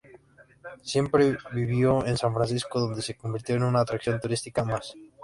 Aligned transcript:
Siempre 0.81 1.37
vivió 1.53 2.03
en 2.03 2.17
San 2.17 2.33
Francisco, 2.33 2.79
donde 2.79 3.03
se 3.03 3.15
convirtió 3.15 3.55
en 3.55 3.61
una 3.61 3.81
atracción 3.81 4.19
turística 4.19 4.63
más. 4.63 4.95